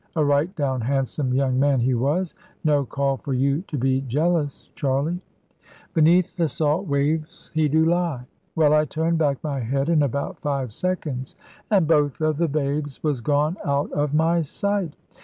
[0.15, 4.71] A right down handsome young man he was no call for you to be jealous,
[4.73, 5.21] Charley.
[5.93, 8.25] Beneath the salt waves he do lie.
[8.55, 11.35] Well, I turned back my head in about five seconds,
[11.69, 14.95] and both of the babes was gone out of my sight!